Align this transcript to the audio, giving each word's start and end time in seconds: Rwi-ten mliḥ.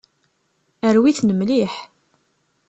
Rwi-ten 0.95 1.29
mliḥ. 1.35 1.73